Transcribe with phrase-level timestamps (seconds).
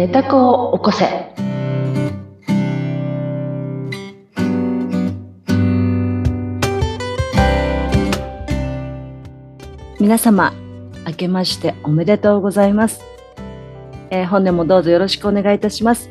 [0.00, 1.04] 寝た子を起こせ。
[10.00, 10.54] 皆様、
[11.06, 13.02] 明けましておめでとうございます。
[14.08, 16.08] えー本年もどうぞよろしくお願いいたします。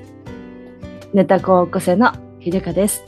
[1.12, 3.04] 寝た子を起こせの秀香です。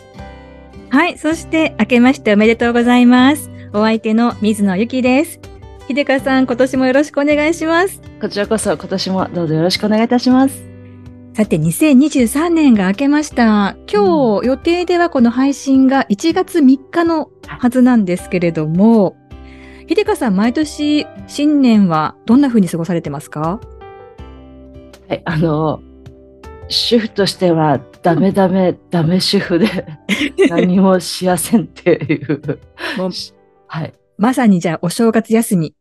[0.90, 1.20] はい。
[1.20, 3.52] そして、明けましておめでとうございます。
[3.72, 5.40] お相手の水野ゆきです。
[5.88, 8.02] 秀香さん、今年もよろしくお願いします。
[8.20, 10.71] こちらこそ今年もどうぞよろしくお願いいたします。
[11.34, 13.78] さて、2023年が明けました。
[13.92, 19.16] 今日、予定ではこの配信が1月3日のはずなんですけれども、
[19.88, 23.62] 秀香さん、毎年、新年はどんな風に過ごされてますか？
[25.08, 25.82] はい、あの、
[26.68, 29.68] 主婦としてはダメダメダメ主婦で
[30.50, 32.42] 何もしやせんっていう。
[32.98, 33.12] もう
[33.68, 33.94] はい。
[34.18, 35.76] まさにじゃあ、お正月休み、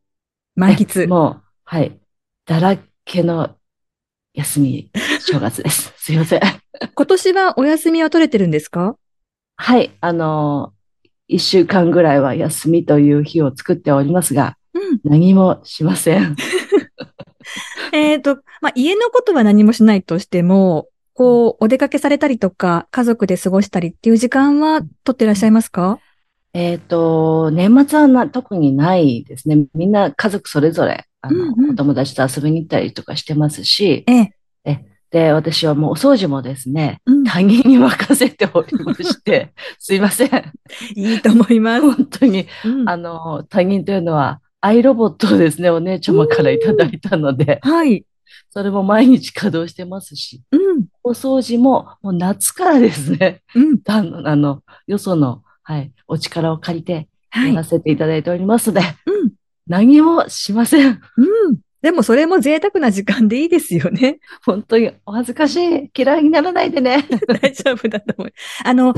[0.55, 1.09] 満喫。
[1.09, 1.99] もう、はい。
[2.47, 3.57] だらけの
[4.35, 5.93] 休み、正月です。
[5.99, 6.41] すいません。
[6.95, 8.97] 今年はお休みは取れてるんですか？
[9.57, 9.91] はい。
[10.01, 10.73] あの、
[11.29, 15.01] 一週間ぐらいは休みという日を作っておりますが、うん。
[15.05, 16.37] 何もしません。
[17.93, 25.99] えっ、と、まあ、家のことは何もしないとしても、こう、お出かけされたりとか、家族で過ごしたりっていう時間は取ってらっしゃいますか？
[26.53, 29.67] えっと、年末はな特にないですね。
[29.75, 34.35] みんな家族それぞれ、あの、うんうんお友達と遊びに行ったりとかしてますし、ええ。
[35.11, 37.25] で、私はもうお掃除もですね、うん。
[37.25, 40.53] 他人に任せておりまして、 すいません。
[40.95, 41.81] いいと思います。
[41.83, 48.05] 本当に、うんあの、他人というのは、アイロボットをですね、お姉ちゃまからいただいたので、はい。
[48.51, 50.87] それも毎日稼働してますし、うん。
[51.03, 53.81] お掃除ももう夏からですね、うん。
[53.87, 57.51] あの、あのよその、はい、お力を借りてはい。
[57.51, 59.30] やらせていただいておりますので、うん。
[59.71, 61.01] 何もしません。
[61.17, 61.59] うん。
[61.81, 64.19] でもそれも贅沢な時間でいいですよね。
[64.45, 65.91] 本当にお恥ずかしい。
[65.97, 67.07] 嫌いにならないでね。
[67.41, 68.33] 大丈夫だと思う。
[68.65, 68.95] あの、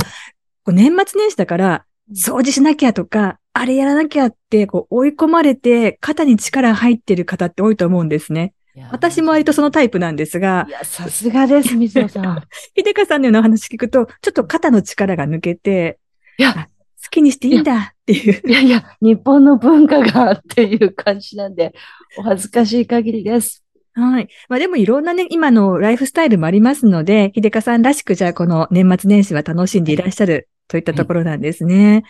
[0.67, 1.85] 年末年始だから、
[2.15, 8.55] 掃除しなきゃとか、あれやらなきゃって、こう追い込まれて、肩に力入ってる方って多いと思うんですね。
[8.91, 12.43] 私も割とそのタイプなんですがい、や、さすがです、水野さん。
[12.75, 15.99] 秀香さんのようなお話聞くと、ちょっと肩の力が抜けて、
[16.39, 16.69] いやあ
[17.05, 18.43] 好きにしていいんだっていう。
[18.49, 21.75] いやいや、日本の文化がっていう感じなんで、
[22.19, 23.65] お恥ずかしい限りです。
[23.95, 24.29] はい。
[24.49, 32.05] まあでもいろんなね、今のライフスタイルもありますので、秀香さんらしくじゃあこの年末年始は楽しんでいらっしゃるといったところなんですね。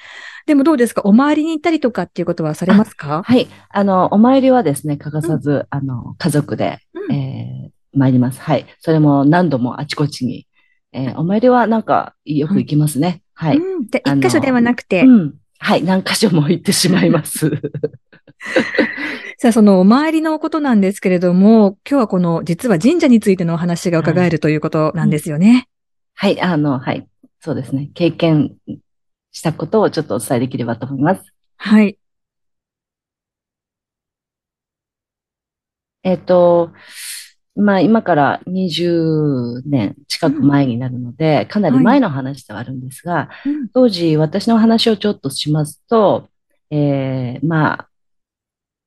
[0.47, 1.03] でもどうですか？
[1.03, 3.23] お参りに行ったりとかっていうことはされますか？
[3.25, 3.49] はい。
[3.71, 8.41] あの、お参りはですね、欠かさず、あの、家族で、うんえー参ります。
[8.41, 8.65] はい。
[8.79, 10.47] それも何度もあちこちに。
[10.93, 13.22] えーお参りはなんか、よく行きますね。
[13.34, 13.56] はい。
[13.56, 13.87] うん。
[13.88, 15.34] で、あの一箇所ではなくて、うん。
[15.59, 15.82] はい。
[15.82, 17.50] 何箇所も行ってしまいます。
[19.38, 25.69] さあそのお参りのことなんですけれども、今日はこの実は神社についてのお話が伺えるということなんですよね。
[26.15, 26.41] はい。
[26.41, 27.06] あの、はい。
[27.41, 27.91] そうですね。
[27.94, 28.54] 経験
[29.32, 31.22] したことをちょっとお伝えできればと思います。
[31.56, 31.99] はい。
[36.04, 36.72] えっと、
[37.55, 43.69] まあ今から20年近く前になるので、かなり前の話ではあるんですが、うん。
[43.69, 46.29] 当時私の話をちょっとしますと、
[46.71, 47.89] えーまあ、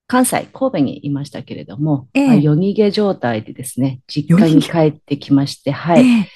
[0.08, 2.28] 関西、神戸にいましたけれども、ええ。
[2.28, 6.04] まあ夜逃げ状態でですね、実家に帰ってきまして、はい。
[6.04, 6.30] ええ。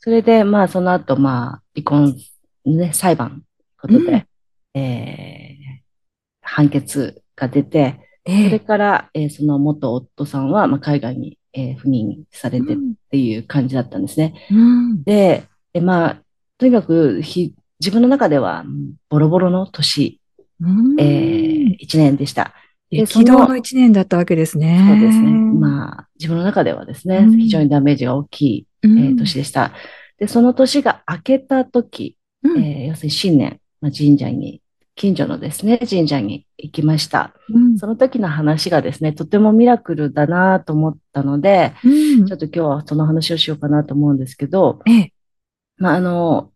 [0.00, 2.16] それで、まあその後、まあ離婚、
[2.64, 3.42] ね、裁判、
[3.80, 4.26] ことで、
[4.74, 5.56] えー
[6.48, 8.44] 判決が出て、ええ。
[8.46, 12.76] それから、えーその元夫さんは、まあ、海外に、えー赴任されてっ
[13.10, 14.34] ていう感じだったんですね。
[14.50, 16.22] うんで、えまあ、
[16.58, 20.20] とにかくひ、自分の中では、うんボロボロの年、
[20.60, 22.52] うんえー一年でした。
[22.90, 24.84] で激動の一年だったわけですね。
[24.88, 25.30] そうですね。
[25.30, 29.72] まあ、自分の中ではですね、うん非常にダメージが大きい、えうん、ー年でした。
[30.18, 34.62] で、その年が明けた時、うんえー要するに新年、まあ、神社に、
[34.96, 37.34] 近所のですね、神社に行きました。
[37.50, 37.78] うん。
[37.78, 41.88] その時の話がですね、とてもミラクルだなと思ったので、う
[42.22, 42.26] ん。
[42.26, 45.12] ちょっと今日はその話をしようかなと思うんですけど、ええ。
[45.76, 46.50] まあ、あの、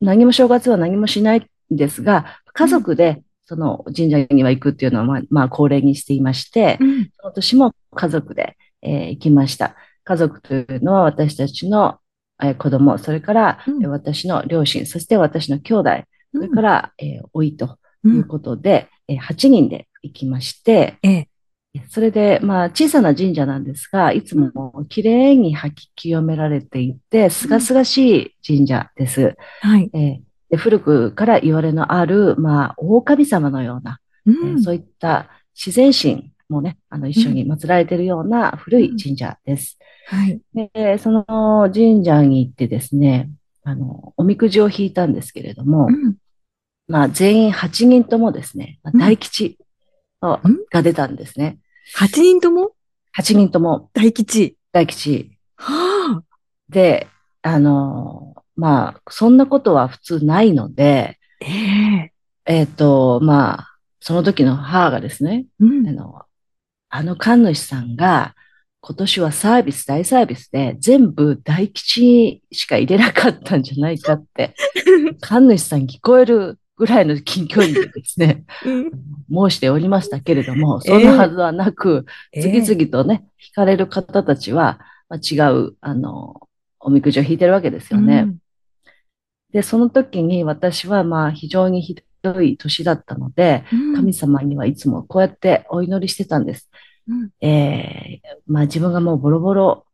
[0.00, 7.10] 何も正月は何もしないんですが、家族でその神社には行くっていうのは、まあ、まあ、恒例にしていましてう、ん。
[7.18, 9.74] その年も家族で、えー行きました。
[10.04, 11.98] 家族というのは私たちの、
[12.42, 15.90] えー子供、それから、私の両親、そして私の兄弟、
[16.34, 21.28] それから、えー老いとういうんことで、えー8人で行きまして、ええ
[21.90, 29.36] それで、まあ、小さな神社なんですが、いつもきれいに吐き清められていて、すがすがしい神社です。
[29.60, 29.90] はい。
[29.92, 39.78] えーで古くから言われのある、まあ、狼様のような、うえーそういった自然神もね、あの、一緒に祀られているような古い神社です。
[40.06, 40.40] はい。
[40.54, 43.28] で、その神社に行ってですね、
[43.68, 46.16] あの、おみくじを引いたんですけれども、うん。
[46.86, 49.58] まあ、全員8人ともですね、まあうん大吉
[50.20, 51.58] が出たんですね。
[51.98, 52.72] 8人とも
[53.18, 54.56] ？8人とも大吉。
[54.72, 56.22] 大吉はあ。
[56.70, 57.08] で、
[57.42, 62.12] あの、まあ、そんなことは普通ないので、ええ
[62.46, 65.92] えっ、と、まあ、その時の母がですね、うんあ。
[65.92, 66.22] の、
[66.88, 68.34] あの神主さんが、
[68.80, 74.54] 今年はサービス、大サービスで全部大吉しか入れなかったんじゃないかって、
[75.20, 78.90] 神主さんに聞こえるぐらいの近距離でですね、うん
[79.30, 84.78] 申しておりましたけれども、ええそんなはずはなく、ええ次々とね、引かれる方たちは、
[85.08, 86.40] まあ、違う、あの、
[86.80, 88.24] おみくじを引いてるわけですよね。
[88.26, 88.38] うん
[89.52, 96.70] で、その時に私はまあ非常にひどい年だったので、うん神様にはいつもこうやってお祈りしてたんです。
[97.08, 99.86] うんえーまあ自分がもうボロボロ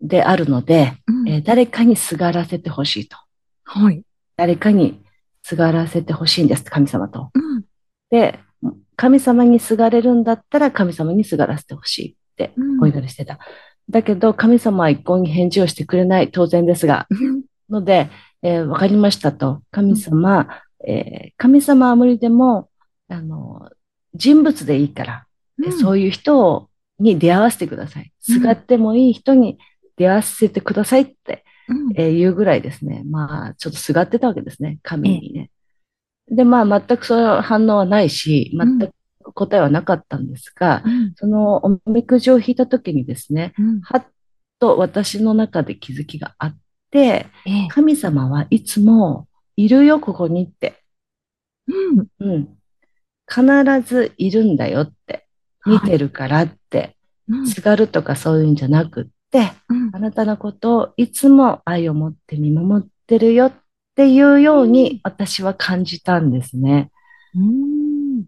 [0.00, 3.16] であるので、うんえー誰かにすがらせてほしいと。
[3.64, 4.02] はい。
[4.36, 5.02] 誰かに
[5.42, 7.30] すがらせてほしいんです、神様と。
[7.34, 7.64] うん
[8.10, 8.38] で、
[8.96, 13.38] 神様にすがれるんだったら神様にすがらせてほしいってうんお祈りしてた。
[13.90, 17.06] だけど神様は一向に返事をしてくれない、当然ですが。
[17.10, 18.10] うんので、
[18.42, 19.62] えーわかりましたと。
[19.72, 20.48] 神様、
[20.86, 22.68] えー神様は無理でも、
[23.08, 23.68] あの、
[24.14, 25.25] 人物でいいから、
[25.64, 26.68] えそういう人を
[26.98, 28.12] に出会わせてください。
[28.20, 29.58] すがってもいい人に
[29.96, 33.02] 出会わせてくださいって、うんえー言うぐらいですね。
[33.04, 34.78] まあ、ちょっとすがってたわけですね。
[34.82, 35.50] 神にね。
[36.28, 38.92] で、まあ、全くそういう反応はないし、全く
[39.32, 44.06] 答えはなかったんですが、うんそのおみくじを引いた時にですね、うんはっ
[44.58, 46.58] と私の中で気づきがあっ
[46.90, 50.82] て、ええ神様はいつもいるよ、ここにって。
[51.68, 52.56] うんうん。
[53.28, 53.42] 必
[53.86, 55.25] ずいるんだよって。
[55.66, 56.90] 見てるからって。
[56.90, 56.96] うん
[57.46, 63.52] すがるとかそういうんじゃなくって、うんあなたのことをいつも愛を持って見守ってるよっ
[63.96, 66.90] ていうよううんに私は感じたんですね。
[67.34, 68.26] うん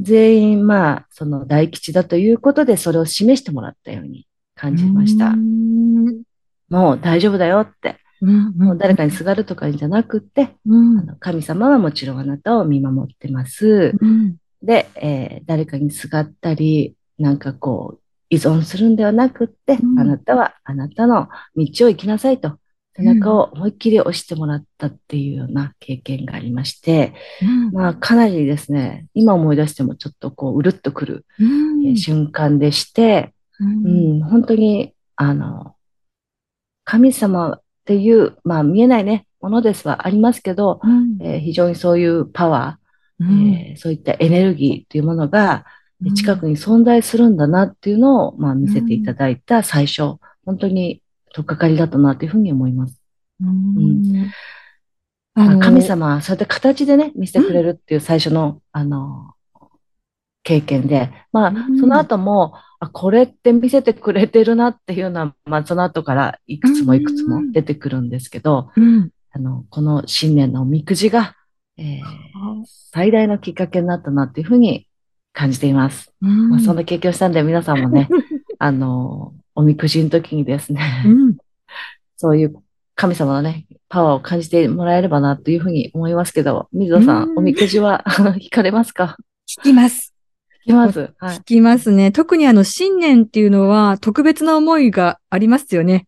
[0.00, 5.30] 全員まあ、その大吉だということでそれを示してもらったように感じました。
[5.30, 6.22] うん
[6.68, 7.96] もう大丈夫だよって。
[8.20, 13.92] うんもう誰かにすがるとかじゃなくって、うんあの神様はもちろんあなたを見守ってます。
[14.00, 14.36] うん
[14.66, 19.98] で、えー誰かにすがったり、なんかこう、依存するんではなくって、うん。
[19.98, 22.58] あなたはあなたの道を行きなさいと、
[22.96, 27.70] 背中を思いっきり押してもらったっていうような経験がありまして、うん。
[27.72, 31.86] まあかなりですね、今思い出してもちょっとこう、うるっとくる、うん。
[31.86, 33.86] えー瞬間でして、うん。
[33.86, 35.74] うん、本当に、あの、
[36.84, 41.18] 神様っていう、まあ見えないね、ものですはありますけど、うん。
[41.20, 42.85] えー非常にそういうパワー、
[43.20, 43.48] うん。
[43.48, 45.64] えーそういったエネルギーというものが
[46.04, 46.14] うん。
[46.14, 51.02] 近くに存在するんだなっていうのを、まあ、見せていただいた最初、本当に
[51.32, 53.00] とっかかりだったなというふうに思います。
[53.40, 54.30] うん。
[55.60, 59.34] 神様はそうやって形でね、見せてくれるっていう最初の、あの、
[60.42, 69.10] 経験で、まあうん、その後も、あ、これって見せてくれてるなっていうのは、まあ、その後からいくつもいくつも出てくるんですけど、うん。
[69.32, 71.34] あの、この新年のおみくじが、
[71.78, 72.00] えー
[72.92, 74.88] 最大のきっかけになったなっていうふうに
[75.32, 76.10] 感じています。
[76.22, 78.08] うんまあ、そんな経験をしたんで、皆さんもね、
[78.58, 81.36] あの、おみくじの時にですね、うん
[82.16, 82.54] そういう
[82.94, 88.02] 神様のね、パワーを感じてもらえればなというふうに思いますけど、水野さん、うんおみくじは
[88.40, 89.16] 引かれますか？
[89.46, 90.14] 聞きます。
[90.64, 91.12] 引きます？
[91.18, 91.44] はい聞。
[91.44, 92.10] きますね。
[92.12, 96.06] 特にあの、新年っていうのは特別な思いがありますよね。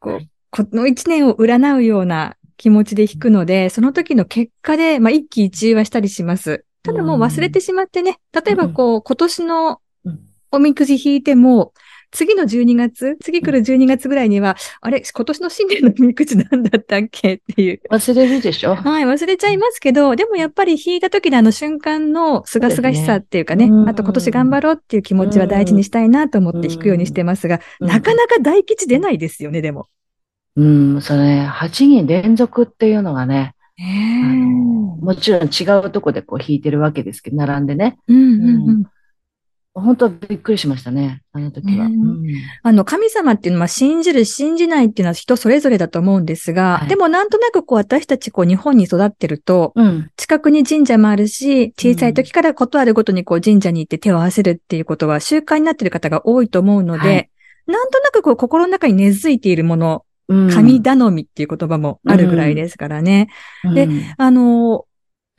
[0.00, 6.64] こう、この一年を占うような気持ちで弾くので、その時の結果で、まあ、一喜一憂はしたりします。
[6.84, 10.20] ただもう忘れてしまってね、例えばこう、今年のうん。
[10.52, 11.72] おみくじ引いても、
[12.12, 17.34] 次の12月、次来る12月ぐらいには、あれ、今年の新年のおみくじなんだったっけ？
[17.34, 17.80] っていう。
[17.90, 18.76] 忘れるでしょ？
[18.76, 23.90] はい、忘れちゃいますけど、でもやっぱり弾いた時のあの瞬間のすがすがしさっていうかね、ね。
[23.90, 27.88] あと今年頑張ろうっていう気持ちは大事にしたいなと思って弾くようにしてますが、うん。
[27.88, 29.88] なかなか大吉出ないですよね、でも。
[30.56, 37.98] うん、それね、8人連続っていうのがね、あのもちろん違うとこでこう弾いてるわけですけど、並んでね。
[38.06, 38.84] うんうんうん。
[39.74, 41.88] 本当びっくりしましたね、あの時は。
[41.88, 42.22] ねうん。
[42.62, 46.88] あの、神様っていうのは信じる、信じないっていうのは人それぞれだと思うんですが、はい。
[46.88, 50.10] でもなんとなくこう私たちこう日本に育ってると、うん。
[50.16, 57.30] 近くに神社もあるし、小さい時からことあるごとにこう神社に行って手を合わせるっていうことは習慣になっている方が多いと思うので、はい。
[57.66, 60.11] なんとなくこう心の中に根付いているもの、うん
[60.52, 63.28] 神頼みっていう言葉もあるぐらいですからね。
[63.74, 64.86] でうんあの、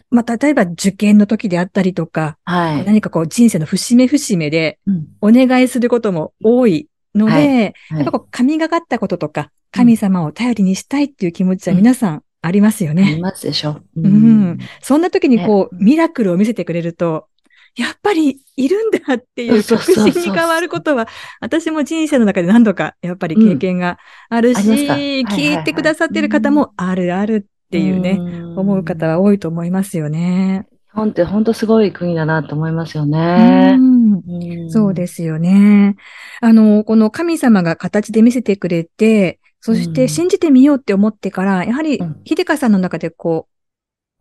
[0.10, 2.86] まあ、例えば受験の時であったりとか、はい。
[2.86, 13.16] 何かこう人生の節目節目でうんお願いすることも多いので、はいやっぱこう神がかったこととか、うん神様を頼りにしたいっていう気持ちは皆さんありますよあね。
[13.16, 13.82] りますでしょ。
[13.96, 14.60] ううん。
[14.84, 17.26] そんな時にこう、ねミラクルを見せてくれると、
[17.76, 21.08] やっぱりいるんだっていう確信に変わることは、
[21.42, 23.98] 私も人生の中で何度かやっぱり経験が
[24.30, 24.94] あるし、ありますか？
[24.94, 25.58] はいはいはい。
[25.58, 30.68] 聞いてくださってる方もあるあるっていうね、ん思う方は多いと思いますよね。
[30.70, 33.76] 日本って本当すごい国だなと思いますようね。
[33.76, 34.14] ん。
[34.14, 34.70] うん。
[34.70, 35.96] そうですよね。
[36.42, 43.54] あの、この神様が形で見せてくれて、そして信じてみようって思ってから、やはりうん、秀香さんの中でこう、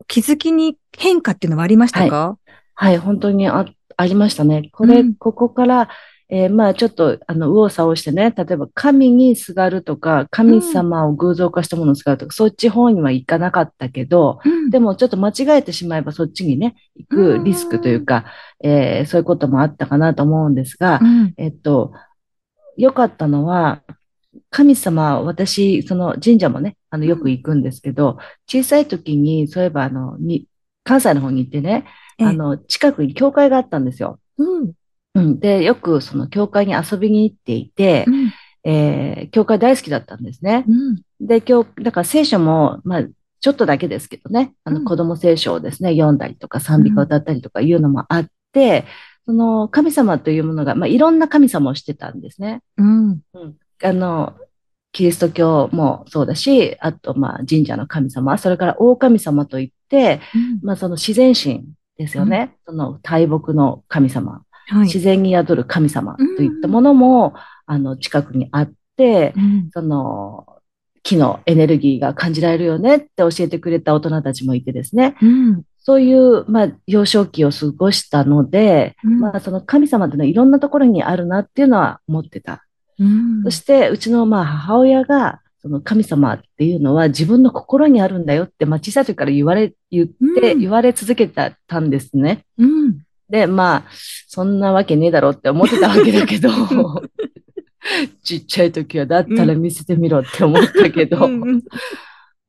[0.07, 2.51] 気づきに変化っていうのはありましたか、はい、
[2.97, 3.65] 本当にあ、
[3.97, 4.69] ありましたね。
[4.71, 5.15] これ、うん。
[5.15, 5.89] ここから、
[6.29, 14.69] えーまあちょっと、あの、右往左往してね、例えば神にすがるとか、神様を偶像化したものにすがるとか、そっち方には行かなかったけど、うん。
[14.69, 18.25] でもちょっと間違えてしまえばそっちにね、行くリスクというか、
[18.63, 21.33] えーそういうこともあったかなと思うんですが、うん。
[21.37, 21.93] えっと、
[22.77, 23.83] 良かったのは、
[24.49, 30.47] 神様、私、その神社もね、あの、よく行くんですけど、小さい時に、そういえば、あの、に、
[30.83, 34.19] 関西の方に行ってね、ええあの、近くに教会があったんですよ。
[34.37, 34.71] うん。
[35.15, 35.39] うん。
[35.39, 38.33] で、よくその教会に遊びに行っていてう、ん。
[38.65, 40.65] えー教会大好きだったんですね。
[40.67, 41.01] うん。
[41.19, 43.03] で、今日、だから聖書も、まあ、
[43.39, 44.85] ちょっとだけですけどね、あの、うん。
[44.85, 48.85] 子供聖書をですね、読んだりとか、賛美歌を歌ったりとかいうのもあって、
[49.25, 52.61] その神様というものが、まあ、いろんな神様をしてたんですね。
[52.77, 53.21] うん。
[53.83, 54.33] あの、
[54.91, 60.21] キリスト教もそうだし、あと、まあ、神社の神様、それから大神様といって、
[60.61, 61.65] まあ、その自然神
[61.97, 62.55] ですよね。
[62.65, 64.79] その大木の神様、はい。
[64.85, 67.33] 自然に宿る神様といったものも、
[67.65, 69.69] あの、近くにあって、うん。
[69.73, 70.47] その、
[71.03, 75.15] 木のエネルギーが感じられるよねって教えてくれた大人たちもいてですね。
[75.21, 75.63] うん。
[75.79, 79.19] そういう、まあ、幼少期を過ごしたので、うん。
[79.19, 82.65] まあ、その神様っていうのはいろんなところにあるなっていうのは思ってた。
[82.99, 83.43] うん。
[83.43, 92.45] そして、うちのまあ母親が、その神様っていうのは自分の心にあるんだよって、まあ小さい時から言われ、言って、うん言われ続けてたんですね。
[92.57, 93.83] うんで、まあ、
[94.27, 96.49] そんなわけねえだろって思ってたわけだけど、
[98.21, 101.63] ちっちゃい時はだったら見せてみろって思ったけど、うんうん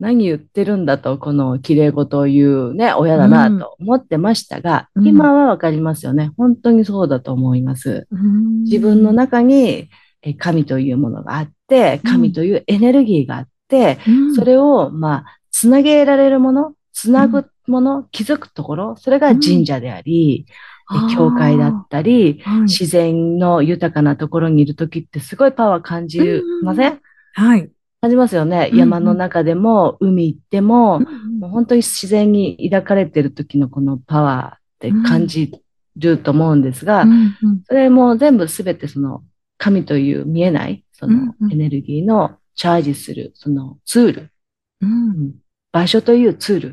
[0.01, 6.33] 何言ってるんだと、この綺麗事を言うね、親だなと思ってましたが、うん今はわかりますよね。
[6.37, 8.09] 本当にそうだと思います。
[8.11, 9.89] うん自分の中に
[10.25, 14.35] え神というものがあって、神というエネルギーがあって、うん。
[14.35, 20.47] それを、まあ、つなげられるもの、つなぐもの、気づくところ、それが神社であり、
[21.11, 22.61] え教会だったり、はい。
[22.63, 26.21] 自然の豊かなところにいるときってすごいパワー感じ
[26.63, 27.01] ません？
[27.33, 27.71] はい。
[28.03, 28.69] 感じますよね。
[28.71, 28.79] うんうん。
[28.81, 35.53] 山の中でも、海行っても、うんもう本当に自然に抱かれてる時のこのパワーって感じ
[35.97, 37.11] ると思うんですが、うん
[37.43, 37.63] うん。
[37.67, 39.25] それも全部すべてその
[39.59, 44.31] 神という見えないそのエネルギーのチャージするそのツール、
[44.81, 45.35] うん。
[45.73, 46.73] 場所というツールっ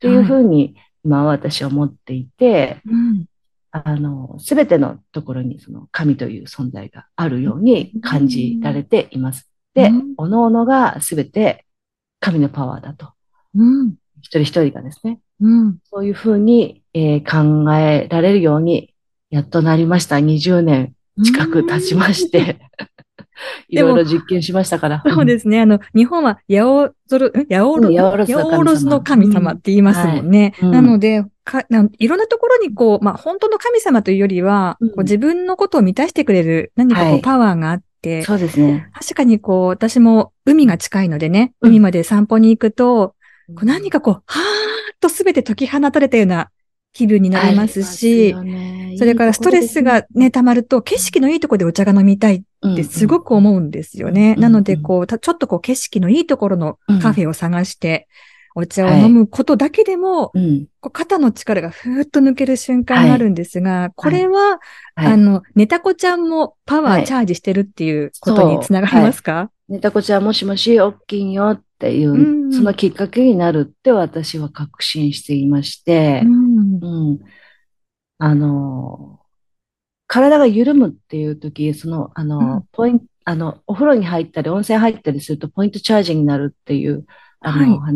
[0.00, 3.26] ていうふうに今は私は思っていて、うん。
[3.70, 9.48] あの、すべてのところにその神という存在があるように感じられています。
[9.74, 11.64] でうん、おのおのがすべて
[12.20, 13.12] 神のパワーだと。
[13.54, 13.94] うん。
[14.20, 15.20] 一人一人がですね。
[15.40, 15.78] うん。
[15.84, 18.94] そういうふうに、えー考えられるように、
[19.30, 20.16] やっとなりました。
[20.16, 22.60] 20年近く経ちまして。
[23.68, 25.02] いろいろ実験しましたから。
[25.06, 25.60] そうですね。
[25.60, 30.54] あの、日本は、八百万、ん八百うん八百万の神様って言いますもんね。
[30.62, 38.88] うんなので、かないろんなところにこう、まあ、本当の神様というよりは、うんこう自分のことを満たしてくれる何かこう、はいパワーがあって、そうですね。
[38.94, 43.14] 確かにこう、私も海が近いのでね、うん海まで散歩に行くと、
[43.54, 46.50] こう何かこう、はーっとすべて解き放たれたような
[46.92, 48.96] 気分になりますし、すよね。
[48.98, 54.34] それからストレスがね、溜まると、景色のいいところでお茶が飲みたいってすごく思うんですよね。
[54.36, 58.08] うんなので、こう、たちょっとこう、景色のいいところのカフェを探して、
[58.54, 64.60] お茶をはい飲むことだけでも、うん、うんこう肩の力がふーっと抜ける瞬間があるんですが、これは、
[64.94, 65.12] はい。
[65.12, 72.52] あの、ネタコちゃんもパワはいーチャージしてるっていうことにつながりますか、ネタコちゃんもしもし、大きいよっていう、うん。
[72.52, 77.20] そのきっかけになるって私は確信していまして、うんうん。
[78.18, 79.20] あの、
[80.06, 82.68] 体が緩むっていう時、その、あの、うん。
[82.72, 87.06] ポイント、あの、お風呂に入ったり、温泉入ったりすると、ポイントチャージになるっていう、
[87.40, 87.92] あの、は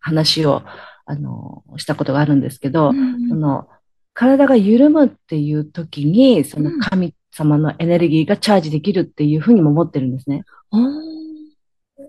[0.00, 0.62] 話を、
[1.06, 3.68] あの、したことがあるんですけど、うんその、
[4.14, 10.44] 体が緩むっていう時に、その神様のエネルギーがチャージできるっていうふうにも思ってるんですね。
[10.70, 10.80] おー。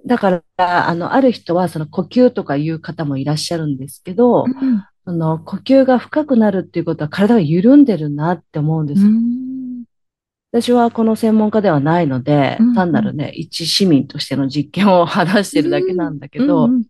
[0.05, 9.01] だから、あの、ある人は、その呼吸とかいう方もいらっしゃるんですけど、うんあの、呼吸が深くなるっていうことは体が緩んでるなって思うんです。
[9.01, 9.85] うん。
[10.51, 12.73] 私はこの専門家ではないので、うん。
[12.75, 16.83] 単なるね、一市民としての実験を話してるだけなんだけど、うん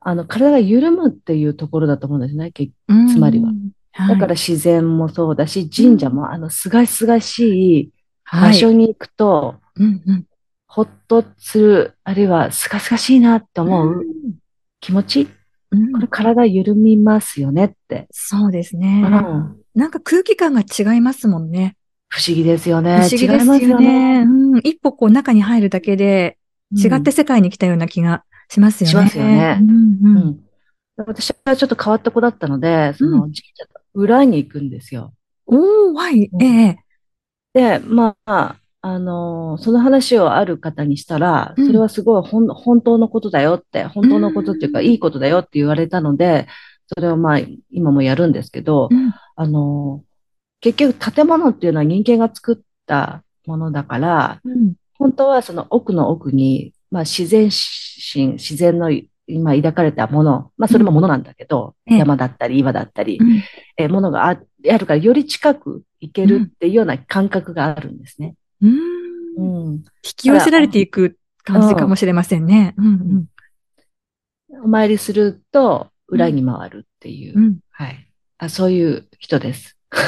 [0.00, 2.52] あの、体が緩むっていうところだと思うんですね。
[3.10, 3.52] つまりは。
[3.92, 4.08] はい。
[4.08, 7.90] だから自然もそうだし、神社もあの、すがすがしい
[8.30, 8.54] 場はい。
[8.54, 10.26] 所に行くと、うんうん。
[10.66, 14.04] ほっとする、あるいはすがすがしいなって思う
[14.80, 15.28] 気持ち、
[15.74, 18.06] うんこれ体緩みますよねって。
[18.10, 19.02] そうですうね。
[19.02, 21.76] んなんか空気感が違いますもんね。
[22.08, 22.98] 不思議ですよね。
[22.98, 24.22] 不思議です違いますよね。
[24.22, 26.38] うん一歩こう中に入るだけで
[26.72, 28.90] 違ってうん世界に来たような気がしますよね。
[28.90, 30.40] しますよねうんううんん
[30.96, 35.12] 私はちょっと変わった子だったので、その神社の裏に行くんですよ。
[35.46, 36.78] おー、はい、うんええ
[37.52, 41.66] で、まあ、あのその話をある方にしたら、うん。
[41.66, 44.84] それはすごい本本当のことだよって、本当のことっていうか、うん。
[44.84, 46.46] いいことだよって言われたので、
[46.94, 47.38] それをまあ、
[47.70, 49.14] 今もやるんですけど、うん。
[49.36, 50.04] あの
[50.60, 54.74] 結局建物っていうのは人間が作ったものだから、うん。
[54.98, 58.90] 本当はその奥の奥に、まあ自然心、自然の
[59.26, 61.98] 今抱かれたもの、まあそれもものなんだけど、ええ。
[62.00, 63.42] 山だったり岩だったり、うん。
[63.78, 64.38] えーものがあ
[64.70, 68.34] あるからより近く行けるっていうような感覚があるんですね。
[69.36, 69.74] うんうん。
[69.74, 69.84] 引
[70.16, 72.74] き寄せられていく感じかもしれませんね。
[72.78, 73.26] うん
[74.62, 78.08] お参りすると裏に回るっていう、うんうんはい。
[78.38, 79.76] あ、そういう人です。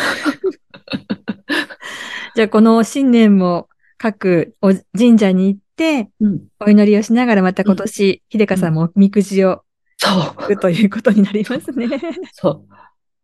[2.36, 6.46] じゃあこの新年も各お神社に行ってうん。
[6.60, 9.62] お祈りをしながらまた今年、秀香さんもおみくじを
[9.98, 10.36] そう。
[10.40, 11.88] 引くということになりますね。
[12.32, 12.64] そ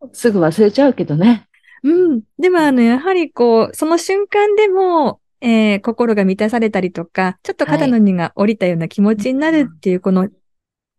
[0.02, 0.10] う。
[0.12, 1.48] すぐ忘れちゃうけどね。
[1.82, 2.22] うん。
[2.38, 10.28] でも、あの、やはりこう、その瞬間でも、えー心が満たされたりとか、ちょっと肩の荷が降りたような気持ちになるっていう、この、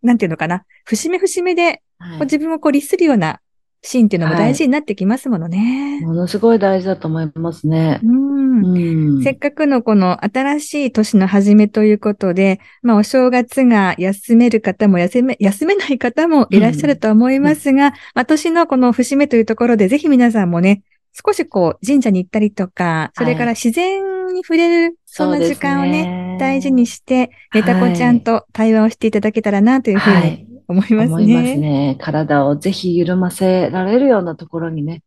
[0.02, 3.40] なんていうのかな、節目節目で、はい自分をこう律するような
[3.82, 6.02] シーンっていうのも大事になってきますものね。
[6.02, 8.00] ものすごい大事だと思いますね。
[8.04, 8.66] うん。
[8.66, 9.24] うん。
[9.24, 20.82] せっかくのこの新しい年の初めということで、まあお正月が休める方も休め、休めない方もいらっしゃると思いますが、まあ年のこの節目というところでぜひ皆さんもね、
[21.14, 30.48] 少しこう神社に行ったりとか、それから自然に触れる、そんな時間をね、大事にして、ネタコちゃんと対話をしていただけたらなというふうにはい。
[30.68, 31.06] 思いますね。
[31.06, 31.98] 思いますね。
[32.00, 35.04] 体をぜひ緩ませられるようなところにね、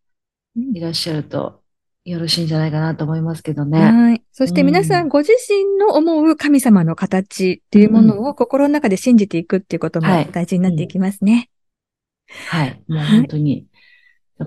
[0.56, 1.60] うんいらっしゃると
[2.04, 3.80] よろしいんじゃないかなと思いますけどね。
[3.80, 4.22] はい。
[4.32, 11.50] そして皆さうんんご自身の思う神様の形っていうものを心の中で信じていくっていうこともはい大事になっていきますね。
[12.48, 12.82] はい。
[12.88, 13.66] もうはい本当に、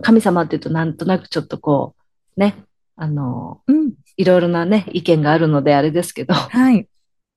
[0.02, 1.96] 神様って言うとなんとなくちょっとこ
[2.38, 2.56] う、ね、
[2.96, 3.94] あの、うん。
[4.18, 6.88] いろいろなね、意見があるのであれですけど、はい。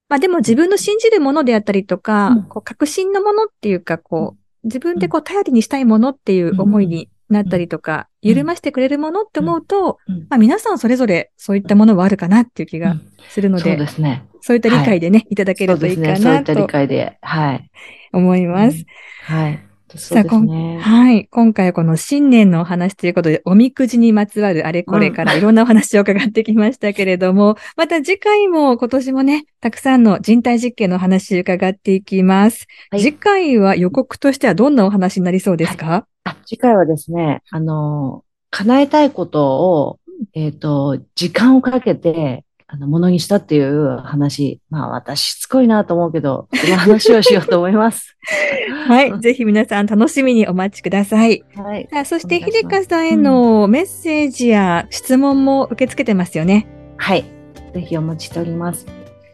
[0.09, 14.25] まあでも自分の信じるものであったりとか、うんこう確信のものっていうか、こう、自分でこう頼りにしたいものっていう思いになったりとか、うん緩ましてくれるものって思うと、うんまあ皆さんそれぞれそういったものはあるかなっていう気がうんするので、そうですね。
[14.41, 16.23] そういった理解でね、い、ただけるといいかそうですね。
[16.23, 17.71] そういなった理と解で、はい。
[18.12, 18.85] 思います。
[19.25, 19.65] はい。
[19.98, 20.78] そうですね。
[20.81, 21.26] はい。
[21.31, 32.66] 今回はこの新年のお話ということで、おみくじにまつわるあれこれからいろんなお話を伺ってきましたけれども、 また次回も今年もね、たくさんの人体実験のお話伺っていきます。
[32.90, 39.98] はい次回は予告としてはどんなお話になりそうですか、あ次回はですね、あの、叶えたいことを、
[40.35, 44.58] えっ、と、時間をかけて、あの、ものにしたっていう話。
[44.70, 48.16] まあ、私、しつこいなと思うけど、その話をしようと思います。
[48.88, 49.12] はい。
[49.20, 51.44] ぜひ皆さん楽しみにお待ちください。
[51.54, 51.87] はい。
[51.92, 56.66] さあそして、お願いします秀香さんへのメッセージや質問も受け付けてますよね。
[56.96, 57.26] はい。
[57.74, 58.87] ぜひお待ちしております。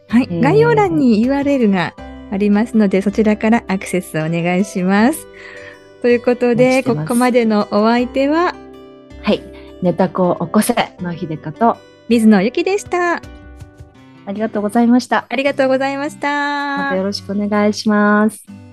[0.09, 0.27] はい。
[0.29, 1.93] えー概要欄に URL が
[2.31, 5.27] ありますので、そちらからアクセスをお願いします。
[6.01, 8.53] ということで、ここまでのお相手は、
[9.21, 9.41] はい。
[9.81, 11.77] ネタ子を起こせの秀香と、
[12.09, 13.21] 水野ゆきでした。
[14.25, 15.27] ありがとうございました。
[15.29, 16.77] ありがとうございました。
[16.77, 18.68] またよろしくお願いします。